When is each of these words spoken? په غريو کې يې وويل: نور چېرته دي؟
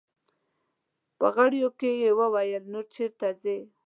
په 1.17 1.27
غريو 1.35 1.69
کې 1.79 1.91
يې 2.01 2.11
وويل: 2.19 2.63
نور 2.71 2.85
چېرته 2.95 3.27
دي؟ 3.41 3.57